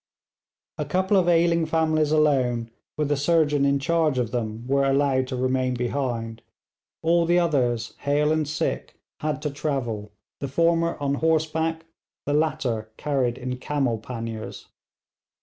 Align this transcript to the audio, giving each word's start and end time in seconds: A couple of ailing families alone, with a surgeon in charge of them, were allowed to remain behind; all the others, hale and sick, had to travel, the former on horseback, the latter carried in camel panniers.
A 0.79 0.85
couple 0.85 1.15
of 1.15 1.29
ailing 1.29 1.67
families 1.67 2.11
alone, 2.11 2.71
with 2.97 3.11
a 3.11 3.15
surgeon 3.15 3.65
in 3.65 3.77
charge 3.77 4.17
of 4.17 4.31
them, 4.31 4.65
were 4.65 4.83
allowed 4.83 5.27
to 5.27 5.35
remain 5.35 5.75
behind; 5.75 6.41
all 7.03 7.27
the 7.27 7.37
others, 7.37 7.93
hale 7.99 8.31
and 8.31 8.47
sick, 8.47 8.95
had 9.19 9.43
to 9.43 9.51
travel, 9.51 10.11
the 10.39 10.47
former 10.47 10.97
on 10.99 11.13
horseback, 11.13 11.85
the 12.25 12.33
latter 12.33 12.89
carried 12.97 13.37
in 13.37 13.57
camel 13.59 13.99
panniers. 13.99 14.67